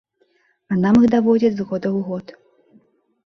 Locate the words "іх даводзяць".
0.99-1.51